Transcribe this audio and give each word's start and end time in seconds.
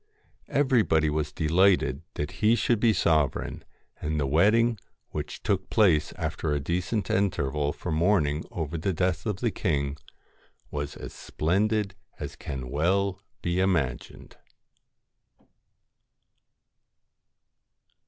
LOCKS 0.47 0.57
Everybody 0.57 1.09
was 1.11 1.31
delighted 1.31 2.01
that 2.15 2.31
he 2.41 2.55
should 2.55 2.79
be 2.79 2.91
sovereign, 2.91 3.63
and 4.01 4.19
the 4.19 4.25
wedding, 4.25 4.79
which 5.11 5.43
took 5.43 5.69
place 5.69 6.11
after 6.13 6.51
a 6.53 6.59
decent 6.59 7.11
interval 7.11 7.71
for 7.71 7.91
mourning 7.91 8.43
over 8.49 8.79
the 8.79 8.93
death 8.93 9.27
of 9.27 9.41
the 9.41 9.51
king, 9.51 9.95
was 10.71 10.95
as 10.97 11.13
splendid 11.13 11.93
as 12.19 12.35
can 12.35 12.71
well 12.71 13.21
be 13.43 13.59
imagined. 13.59 14.37